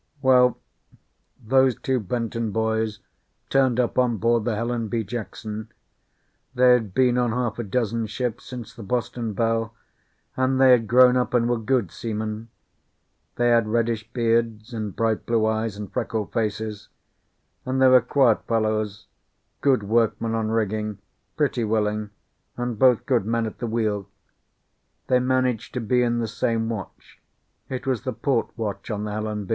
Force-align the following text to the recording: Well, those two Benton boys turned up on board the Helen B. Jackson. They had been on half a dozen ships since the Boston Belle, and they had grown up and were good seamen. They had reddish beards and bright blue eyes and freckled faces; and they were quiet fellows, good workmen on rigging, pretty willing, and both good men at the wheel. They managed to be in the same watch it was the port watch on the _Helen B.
Well, 0.23 0.57
those 1.39 1.79
two 1.79 1.99
Benton 1.99 2.49
boys 2.49 3.01
turned 3.51 3.79
up 3.79 3.99
on 3.99 4.17
board 4.17 4.45
the 4.45 4.55
Helen 4.55 4.87
B. 4.87 5.03
Jackson. 5.03 5.71
They 6.55 6.71
had 6.73 6.95
been 6.95 7.19
on 7.19 7.33
half 7.33 7.59
a 7.59 7.63
dozen 7.63 8.07
ships 8.07 8.43
since 8.45 8.73
the 8.73 8.81
Boston 8.81 9.33
Belle, 9.33 9.75
and 10.35 10.59
they 10.59 10.71
had 10.71 10.87
grown 10.87 11.17
up 11.17 11.35
and 11.35 11.47
were 11.47 11.59
good 11.59 11.91
seamen. 11.91 12.49
They 13.35 13.49
had 13.49 13.67
reddish 13.67 14.11
beards 14.11 14.73
and 14.73 14.95
bright 14.95 15.27
blue 15.27 15.45
eyes 15.45 15.77
and 15.77 15.93
freckled 15.93 16.33
faces; 16.33 16.89
and 17.63 17.79
they 17.79 17.87
were 17.87 18.01
quiet 18.01 18.47
fellows, 18.47 19.05
good 19.61 19.83
workmen 19.83 20.33
on 20.33 20.49
rigging, 20.49 20.97
pretty 21.37 21.63
willing, 21.63 22.09
and 22.57 22.79
both 22.79 23.05
good 23.05 23.27
men 23.27 23.45
at 23.45 23.59
the 23.59 23.67
wheel. 23.67 24.07
They 25.05 25.19
managed 25.19 25.75
to 25.75 25.79
be 25.79 26.01
in 26.01 26.17
the 26.17 26.27
same 26.27 26.69
watch 26.69 27.21
it 27.69 27.85
was 27.85 28.01
the 28.01 28.13
port 28.13 28.49
watch 28.57 28.89
on 28.89 29.03
the 29.03 29.11
_Helen 29.11 29.45
B. 29.45 29.49